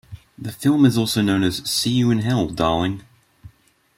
The 0.35 0.51
film 0.51 0.85
is 0.85 0.97
also 0.97 1.21
known 1.21 1.43
as 1.43 1.57
"See 1.69 1.91
You 1.91 2.09
in 2.09 2.21
Hell, 2.21 2.47
Darling". 2.47 3.03